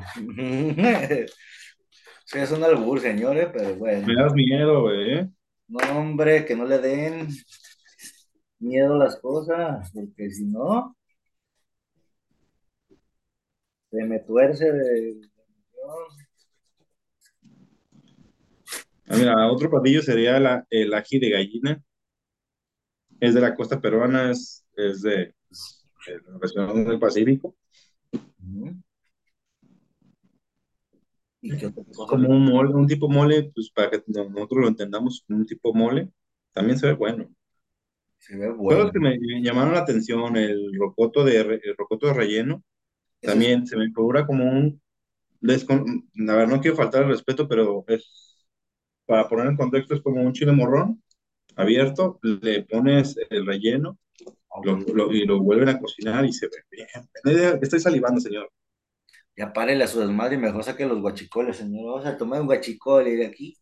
[2.25, 4.07] Sí, es un albur, señores, pero bueno.
[4.07, 5.13] Me das miedo, güey.
[5.19, 5.29] ¿eh?
[5.67, 7.27] No, hombre, que no le den
[8.59, 10.95] miedo a las cosas, porque si no,
[13.91, 15.21] se me tuerce de...
[19.09, 21.83] Ah, mira, otro platillo sería la- el ají de gallina.
[23.21, 25.11] Es de la costa peruana, es, es de,
[26.05, 27.55] de la región del Pacífico.
[28.43, 28.75] Ujú.
[31.41, 32.05] ¿Y qué otra Es cosa?
[32.05, 36.09] como un mole, un tipo mole, pues para que nosotros lo entendamos, un tipo mole.
[36.53, 37.29] También se ve bueno.
[38.17, 38.91] Se ve Fue bueno.
[38.91, 42.63] que me me llamaron la atención, el rocoto de, re- el rocoto de relleno.
[43.21, 44.81] Ese También se me figura como un...
[45.41, 48.28] descon- La verdad, no quiero faltar el respeto, pero es,
[49.09, 51.03] para poner en contexto, es como un chile morrón
[51.57, 53.99] abierto, le pones el relleno
[54.63, 57.59] lo- lo- y lo vuelven a cocinar y se ve bien.
[57.61, 58.51] Estoy salivando, señor.
[59.35, 61.85] Ya párele a su desmadre y mejor saque los guachicoles, señor.
[61.85, 63.57] Vamos a tomar un guachicole de aquí.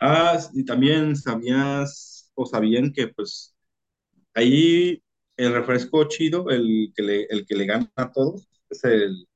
[0.00, 3.54] Ah, y también sabías o sabían que pues
[4.34, 5.02] ahí
[5.38, 9.28] el refresco chido, el que le, el que le gana a todos, es el,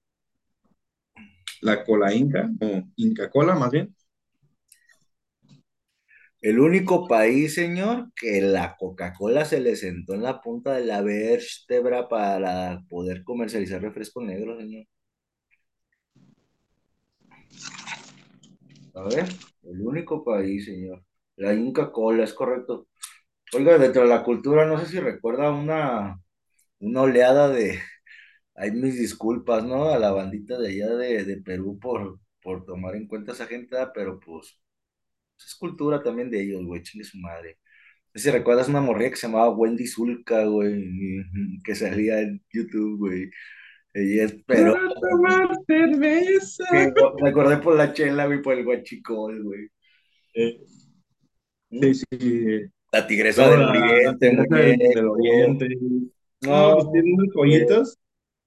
[1.63, 3.95] la cola inca, o Inca Cola más bien.
[6.47, 11.03] El único país, señor, que la Coca-Cola se le sentó en la punta de la
[11.03, 14.87] vértebra para poder comercializar refresco negro, señor.
[18.95, 19.27] A ver,
[19.65, 21.05] el único país, señor.
[21.37, 22.87] La Inca Cola, es correcto.
[23.55, 26.21] Oiga, dentro de la cultura, no sé si recuerda una,
[26.81, 27.81] una oleada de,
[28.55, 29.87] hay mis disculpas, ¿no?
[29.91, 33.77] A la bandita de allá de, de Perú por, por tomar en cuenta esa gente,
[33.95, 34.61] pero pues
[35.39, 37.59] es cultura también de ellos, güey, chingue su madre.
[38.15, 42.21] No sé si recuerdas una morrilla que se llamaba Wendy Zulka, güey, y- que salía
[42.23, 43.31] en YouTube, güey.
[43.95, 46.65] Ella es, pero Para tomar cerveza.
[47.23, 49.69] me acordé por la chela, güey, por el guachicol, güey.
[50.35, 50.61] Eh,
[51.71, 52.61] sí, sí.
[52.93, 54.57] La tigresa del la, la oriente, tigresa
[55.01, 55.69] del, oriente.
[56.43, 57.51] No, No, pues tiene unas güey.
[57.53, 57.99] joyitas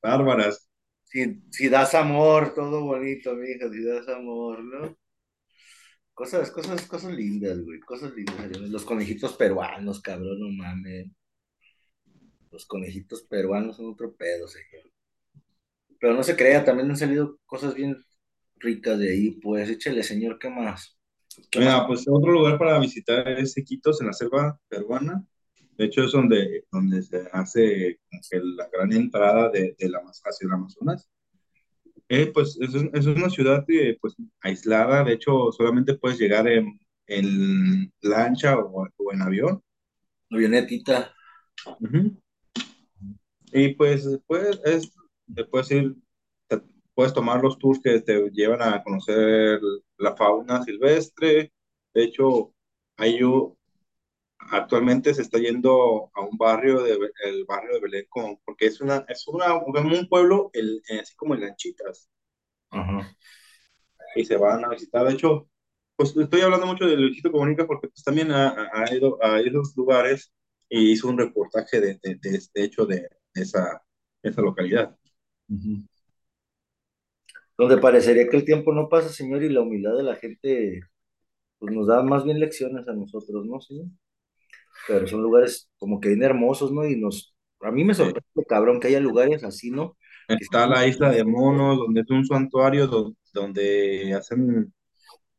[0.02, 0.70] bárbaras.
[1.06, 4.96] Si, si das amor, todo bonito, mija, si das amor, ¿no?
[6.20, 8.52] Cosas, cosas, cosas lindas, güey, cosas lindas.
[8.70, 11.08] Los conejitos peruanos, cabrón, no mames.
[12.52, 14.92] Los conejitos peruanos son otro pedo, señor.
[15.98, 18.04] Pero no se crea, también han salido cosas bien
[18.58, 21.00] ricas de ahí, pues échale, señor, ¿qué más?
[21.50, 21.68] ¿Qué más?
[21.68, 25.26] Mira, pues otro lugar para visitar es Iquitos, en la selva peruana.
[25.78, 28.02] De hecho, es donde, donde se hace
[28.32, 31.10] la gran entrada de, de la, hacia el Amazonas.
[32.10, 35.04] Eh, pues es, es una ciudad eh, pues, aislada.
[35.04, 39.64] De hecho, solamente puedes llegar en, en lancha o, o en avión.
[40.32, 41.14] Avionetita.
[43.52, 44.92] Y pues después es,
[45.50, 45.96] puedes ir,
[46.48, 46.62] te-
[46.94, 49.60] puedes tomar los tours que te llevan a conocer
[49.98, 51.52] la fauna silvestre.
[51.94, 52.54] De hecho,
[52.98, 53.24] hay
[54.40, 58.82] actualmente se está yendo a un barrio de el barrio de Belén con- porque es
[58.82, 62.10] una es una como un pueblo el- eh, así como en lanchitas
[62.72, 63.16] Ajá.
[64.16, 65.06] y se van a visitar.
[65.06, 65.50] De hecho,
[65.96, 70.32] pues estoy hablando mucho de Luisito Comunica porque pues, también ha, ido a esos lugares
[70.70, 73.84] y hizo un reportaje de, de, de, de hecho de esa,
[74.24, 74.96] esa localidad.
[77.58, 80.82] Donde parecería que el tiempo no pasa, señor, y la humildad de la gente,
[81.60, 83.88] pues nos da más bien lecciones a nosotros, ¿no, señor?
[84.86, 86.86] Pero son lugares como que bien hermosos, ¿no?
[86.88, 89.98] Y nos, a mí me sorprende, cabrón, que haya lugares así, ¿no?
[90.28, 94.74] Está la isla de Monos, donde es un santuario do- donde hacen,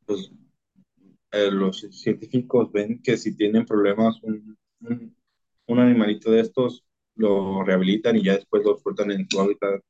[0.05, 0.31] pues,
[1.31, 5.15] eh, los científicos ven que si tienen problemas, un, un,
[5.67, 9.81] un animalito de estos lo rehabilitan y ya después lo sueltan en su hábitat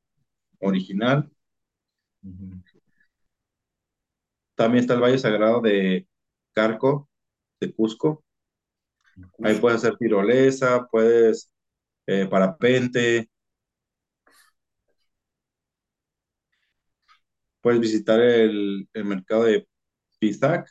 [0.60, 1.30] original.
[4.54, 6.06] También está el Valle Sagrado de
[6.54, 7.08] Carco,
[7.60, 8.21] de Cusco.
[9.42, 11.52] Ahí puedes hacer tirolesa, puedes
[12.06, 13.28] eh, parapente,
[17.60, 19.66] puedes visitar el, el mercado de
[20.18, 20.68] Pisac,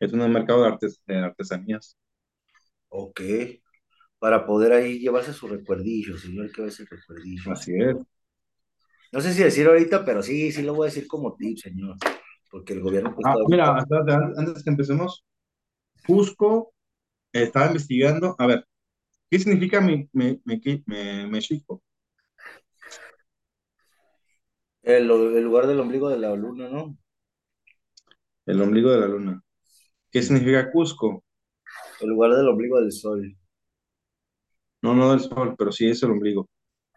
[0.00, 1.96] es un mercado de, artes, de artesanías.
[2.88, 3.20] Ok.
[4.18, 7.52] Para poder ahí llevarse su recuerdillo, señor, que va a ser recuerdillo.
[7.52, 7.96] Así es.
[9.12, 11.96] No sé si decir ahorita, pero sí, sí lo voy a decir como tip, señor.
[12.50, 13.84] Porque el gobierno pues Ah, mira,
[14.36, 15.24] antes que empecemos,
[16.06, 16.72] Cusco
[17.32, 18.66] estaba investigando, a ver,
[19.30, 20.84] ¿qué significa mi, mi, mi-
[21.30, 21.82] México?
[24.82, 26.96] el, el lugar del ombligo de la luna, ¿no?
[28.46, 29.40] El ombligo de la luna.
[30.10, 31.24] ¿Qué significa Cusco?
[32.00, 33.36] El lugar del ombligo del sol.
[34.82, 36.48] No, no del sol, pero sí es el ombligo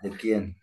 [0.02, 0.58] ¿De quién?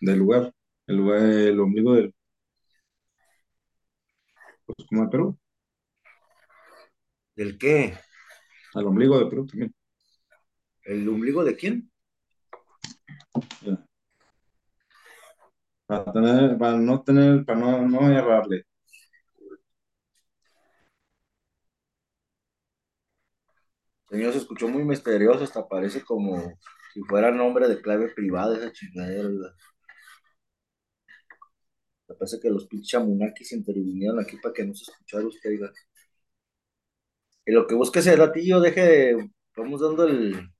[0.00, 0.52] del lugar.
[0.86, 2.14] El lugar, el ombligo del,
[4.66, 5.38] pues como de Perú,
[7.36, 7.94] ¿Del qué?
[8.74, 9.74] al ombligo de Perú también.
[10.84, 11.90] ¿El ombligo de quién?
[15.86, 18.64] Para tener, para no tener, para no, no errarle.
[24.08, 26.58] Señor, se escuchó muy misterioso, hasta parece como
[26.92, 29.28] si fuera nombre de clave privada esa chingadera.
[29.28, 29.54] ¿verdad?
[32.08, 35.72] Me parece que los pinches chamunakis intervinieron aquí para que no se escuchara usted, oiga.
[37.46, 39.30] Y lo que busque ese ratillo, deje de...
[39.56, 40.50] Vamos dando el...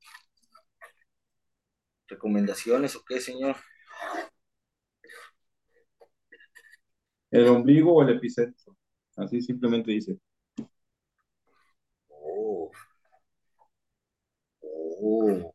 [2.06, 3.56] ¿Recomendaciones o qué, señor?
[7.30, 8.76] El ombligo o el epicentro.
[9.16, 10.18] Así simplemente dice.
[12.08, 12.70] Oh.
[14.60, 15.54] Oh.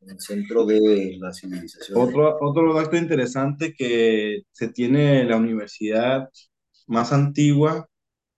[0.00, 2.00] El centro de la civilización.
[2.00, 6.28] Otro, otro dato interesante que se tiene la universidad
[6.86, 7.88] más antigua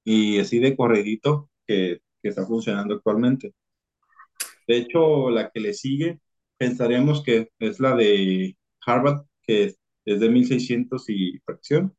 [0.05, 3.55] y así de corredito que, que está funcionando actualmente.
[4.67, 6.21] De hecho, la que le sigue,
[6.57, 11.97] pensaremos que es la de Harvard, que es, es de 1600 y fracción,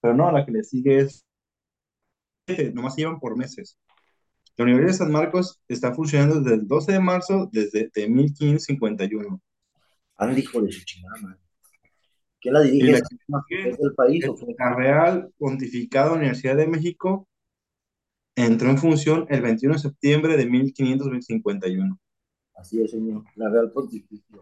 [0.00, 1.26] pero no, la que le sigue es,
[2.74, 3.78] nomás llevan por meses.
[4.56, 9.42] La Universidad de San Marcos está funcionando desde el 12 de marzo, desde de 1551.
[10.16, 11.38] Anda, hijo de su chingada.
[12.40, 12.92] ¿Quién la dirige?
[12.92, 14.24] ¿Es del país
[14.58, 17.28] la Real Pontificada Universidad de México
[18.36, 21.98] entró en función el 21 de septiembre de 1551.
[22.54, 23.24] Así es, señor.
[23.34, 24.38] La Real Pontificia.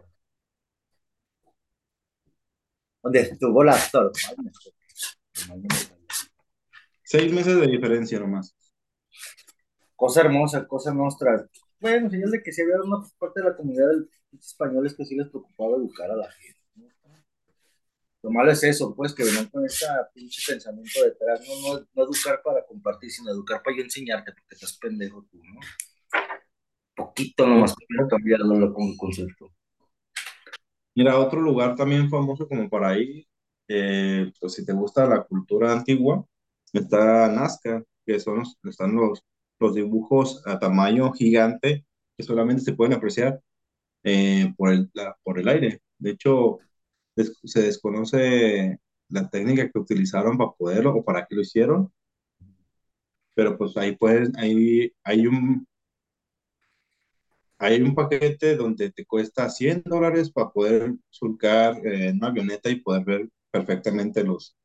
[3.01, 4.11] ¿Dónde estuvo la actor?
[7.03, 8.55] Seis meses de diferencia nomás.
[9.95, 11.47] Cosa hermosa, cosa nuestra.
[11.79, 15.15] Bueno, señal de que sí había una parte de la comunidad de españoles que sí
[15.15, 16.54] les preocupaba educar a la gente.
[18.25, 22.03] Lo malo es eso, pues, que venían con ese pinche pensamiento detrás, no, no, no
[22.05, 25.59] educar para compartir, sino educar para yo enseñarte, porque estás pendejo tú, ¿no?
[26.95, 27.75] Poquito nomás
[28.09, 29.51] cambiándolo con el concepto.
[30.95, 33.27] Mira, otro lugar también famoso como para ir,
[33.67, 36.25] eh, pues si te gusta la cultura antigua,
[36.73, 39.23] está Nazca, que son los, están los,
[39.59, 41.85] los dibujos a tamaño gigante
[42.17, 43.39] que solamente se pueden apreciar
[44.03, 45.81] eh, por el, la- por el aire.
[45.99, 46.59] De hecho,
[47.15, 51.91] des- se desconoce la técnica que utilizaron para poderlo o para qué lo hicieron,
[53.33, 55.67] pero pues ahí pueden, ahí hay un,
[57.57, 62.69] hay un paquete donde te cuesta 100 dólares para poder surcar eh, en una avioneta
[62.69, 64.55] y poder ver perfectamente los,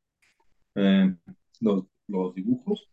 [0.76, 1.14] eh,
[1.60, 2.88] los, los dibujos.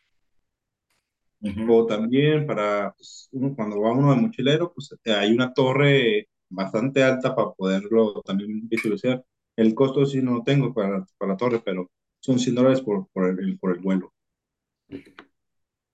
[1.41, 1.73] Ujú.
[1.73, 7.03] O también para pues, uno, cuando va uno de mochilero, pues hay una torre bastante
[7.03, 9.23] alta para poderlo también visualizar.
[9.57, 11.89] El costo sí no lo tengo para, para la torre, pero
[12.21, 14.13] son 100 dólares por, por el, por el vuelo.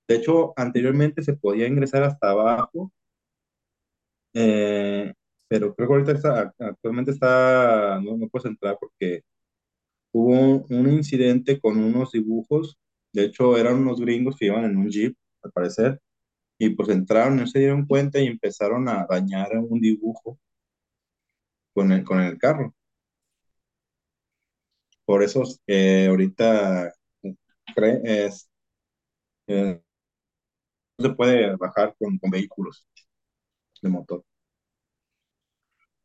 [0.07, 2.91] De hecho, anteriormente se podía ingresar hasta abajo,
[4.33, 5.13] eh,
[5.47, 9.21] pero creo que ahorita está, actualmente está, no, no puedes entrar porque
[10.13, 12.77] hubo un, un incidente con unos dibujos.
[13.13, 16.01] De hecho, eran unos gringos que iban en un jeep, al parecer,
[16.59, 20.39] y pues entraron, no se dieron cuenta y empezaron a dañar un dibujo
[21.73, 22.73] con el, con el carro.
[25.05, 26.93] Por eso eh, ahorita
[27.75, 28.49] cre- es,
[29.47, 29.81] eh,
[30.97, 32.87] no se puede bajar con, con vehículos
[33.81, 34.25] de motor.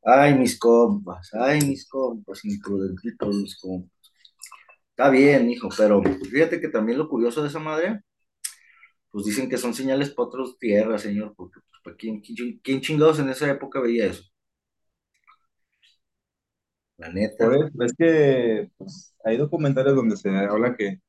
[0.04, 4.10] Ay, mis compas, ay, mis compas, imprudentitos mis compas.
[4.90, 8.02] Está bien, hijo, pero fíjate que también lo curioso de esa madre,
[9.10, 12.80] pues dicen que son señales para otras tierras, señor, porque pues, ¿para quién, quién, quién
[12.80, 14.22] chingados en esa época veía eso?
[16.98, 17.44] La neta.
[17.44, 21.00] Por eso, es que pues, hay documentales donde se habla que,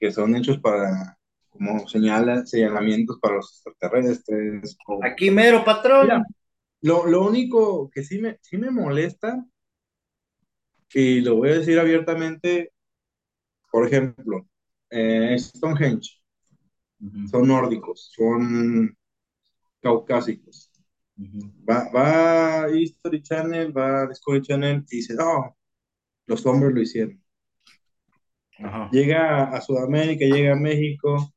[0.00, 1.18] que son hechos para,
[1.50, 4.76] como señala, señalamientos para los extraterrestres.
[4.88, 6.06] o- Aquí mero, patrón.
[6.06, 6.24] Mira,
[6.82, 9.44] lo, lo único que sí me, sí me molesta,
[10.92, 12.72] y lo voy a decir abiertamente,
[13.70, 14.48] por ejemplo,
[14.90, 16.22] eh, Stonehenge,
[17.00, 18.96] Ujú, son nórdicos, son
[19.82, 20.70] caucásicos.
[21.16, 25.56] Va, va a History Channel, va a Discovery Channel y dice, no,
[26.26, 27.22] los hombres lo hicieron.
[28.58, 28.88] Ajá.
[28.90, 31.32] Llega a Sudamérica, llega a México,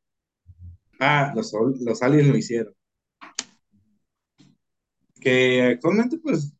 [0.99, 2.73] ah, los, los aliens lo hicieron.
[5.19, 6.53] Que actualmente, pues,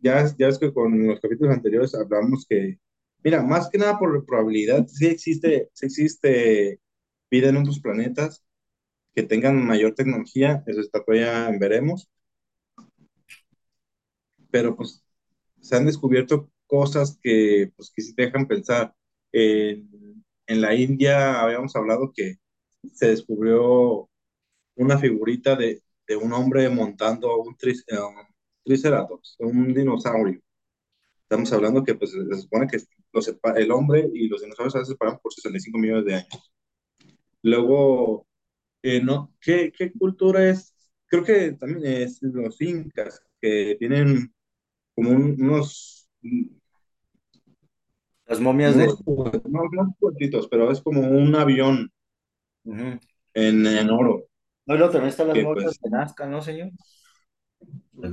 [0.00, 2.78] ya, ya es que con los capítulos anteriores hablamos que,
[3.22, 6.80] mira, más que nada por probabilidad, sí existe, sí existe
[7.30, 8.44] vida en otros planetas
[9.14, 12.10] que tengan mayor tecnología, eso está todavía en veremos.
[14.52, 15.04] Pero pues
[15.60, 18.94] se han descubierto cosas que, pues, que sí te dejan pensar.
[19.32, 22.36] En, en la India habíamos hablado que
[22.94, 24.10] se descubrió
[24.76, 28.26] una figurita de, de un hombre montando un, tris, un
[28.64, 30.40] triceratops, un dinosaurio.
[31.22, 32.78] Estamos hablando que pues, se supone que
[33.12, 36.52] los, el hombre y los dinosaurios se separan por 65 millones de años.
[37.42, 38.26] Luego,
[38.82, 39.34] eh, ¿no?
[39.40, 40.74] ¿Qué, ¿Qué cultura es?
[41.06, 44.32] Creo que también es los incas, que tienen
[44.94, 46.08] como un, unos
[48.26, 48.88] Las momias de...
[49.06, 51.90] unos, no, no juguetitos, pero es como un avión
[53.34, 54.26] en, en oro.
[54.66, 56.70] No, luego también están las Que, momias pues, de Nazca, ¿no, señor?
[57.92, 58.08] De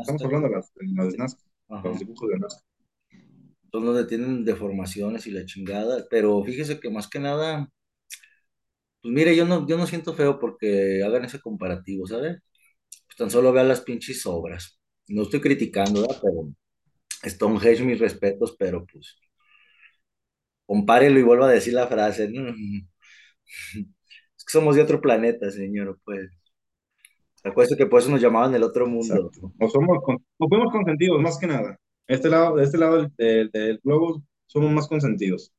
[0.00, 1.88] Estamos hablando de las, de las de Nazca, Ajá.
[1.90, 2.62] los dibujos de Nazca.
[3.70, 6.04] Son donde tienen deformaciones y la chingada.
[6.10, 7.70] Pero fíjese que más que nada,
[9.02, 12.40] pues mire, yo no, yo no siento feo porque hagan ese comparativo, ¿sabe?
[13.06, 14.80] Pues tan solo vean las pinches obras.
[15.08, 16.18] No estoy criticando, ¿verdad?
[16.22, 16.48] Pero
[17.30, 19.16] Stonehenge, mis respetos, pero pues
[20.66, 22.28] compárelo y vuelva a decir la frase.
[22.28, 22.52] ¿no?
[24.38, 26.30] Es que somos de otro planeta, señor, pues.
[27.44, 29.30] Acuérdate que por eso nos llamaban el otro mundo.
[29.30, 29.52] Exacto.
[29.58, 29.98] O somos,
[30.38, 31.78] o fuimos consentidos, más que nada.
[32.08, 35.52] Este lado, de este lado del, del- del globo somos más consentidos.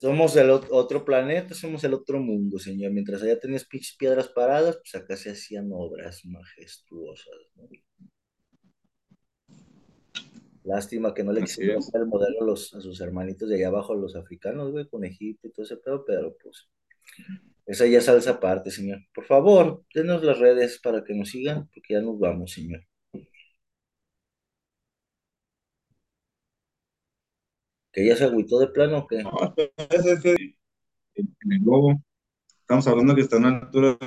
[0.00, 2.92] Somos el ot- otro planeta, somos el otro mundo, señor.
[2.92, 7.64] Mientras allá tenías pinches piedras paradas, pues acá se hacían obras majestuosas, ¿no?
[10.64, 13.94] Lástima que no le quisieron el modelo a, los, a sus hermanitos de allá abajo,
[13.94, 16.68] los africanos, güey, con Egipto y todo ese pedo, pero pues
[17.66, 19.00] esa ya salsa aparte, señor.
[19.14, 22.82] Por favor, denos las redes para que nos sigan, porque ya nos vamos, señor.
[27.92, 29.22] ¿Que ya se agüitó de plano o qué?
[29.22, 29.30] No,
[29.90, 30.24] es-
[31.16, 32.00] en en el globo,
[32.62, 33.98] estamos hablando que está a una altura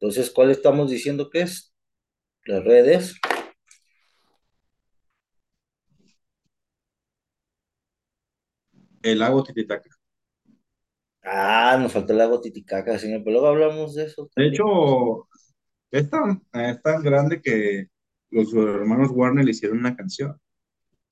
[0.00, 1.74] Entonces, ¿cuál estamos diciendo que es?
[2.44, 3.16] Las redes.
[9.02, 9.90] el lago Titicaca.
[11.22, 15.28] Ah, nos faltó el lago Titicaca, señor, pero luego hablamos de eso De hecho,
[15.90, 17.88] es tan, es tan grande que
[18.30, 20.38] los hermanos Warner le hicieron una canción.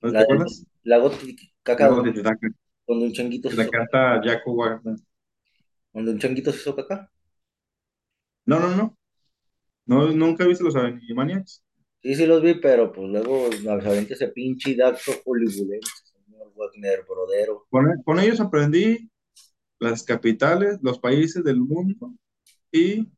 [0.01, 0.65] ¿No te acuerdas?
[0.83, 2.49] lago Titicaca, Lago Titicaca.
[2.87, 4.97] donde un changuito se la hizo, canta Jaco Warner.
[5.93, 7.11] donde un changuito se hizo caca.
[8.47, 8.97] No, no, no.
[9.87, 11.63] No, nunca viste los Animaniacs.
[12.03, 17.67] Sí, sí los vi, pero pues luego avienta ese pinche dato hollywoodense, señor Wagner, brodero.
[17.69, 19.11] Con, con ellos aprendí
[19.81, 22.13] las capitales, los países del mundo
[22.71, 23.09] y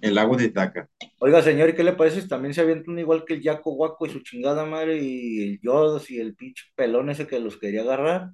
[0.00, 0.88] el lago Titicaca.
[1.18, 4.06] Oiga, señor, ¿y qué le parece si también se avientan igual que el Yaco Guaco
[4.06, 7.82] y su chingada madre y el Yodos y el pinche pelón ese que los quería
[7.82, 8.30] agarrar?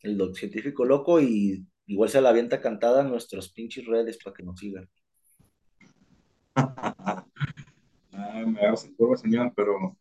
[0.00, 4.42] El científico loco y igual se la avienta cantada en nuestras pinches redes para que
[4.44, 4.88] nos sigan.
[8.20, 9.96] Ah, me hagas en curva, señor, pero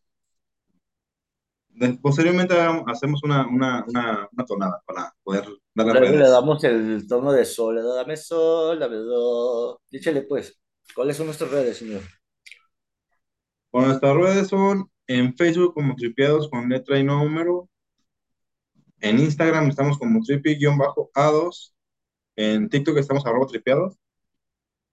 [2.02, 2.56] posteriormente
[2.88, 7.46] hacemos una, una, una, una tonada para poder dar Luego le damos el tono de
[7.46, 9.80] sol, le dame sol, dame do.
[9.92, 10.60] Díchale pues,
[10.96, 12.02] ¿cuáles son nuestras redes, señor?
[13.72, 17.70] Bueno, nuestras redes son en Facebook como Tripiados con letra y número.
[19.00, 21.74] En Instagram estamos como tripi-a2.
[22.38, 23.98] En TikTok estamos arroba tripiados.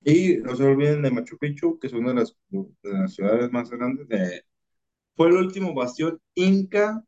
[0.02, 3.52] Y no se olviden de Machu Picchu, que es una de las, de las ciudades
[3.52, 4.08] más grandes.
[4.08, 4.42] De,
[5.16, 7.02] fue el último bastión inca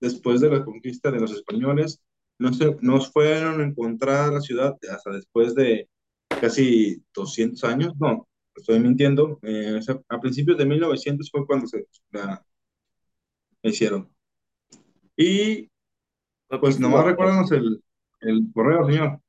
[0.00, 2.00] después de la conquista de los españoles.
[2.38, 5.88] No se, nos fueron a encontrar la ciudad hasta después de
[6.28, 7.94] casi 200 años.
[7.98, 9.38] No, estoy mintiendo.
[9.42, 12.44] Eh, a principios de 1900 fue cuando se la
[13.62, 14.10] hicieron.
[15.16, 15.70] Y
[16.60, 17.82] pues nomás recuérdanos el,
[18.20, 19.20] el correo, señor.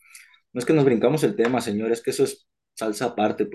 [0.53, 3.47] No es que nos brincamos el tema, señor, es que eso es salsa aparte.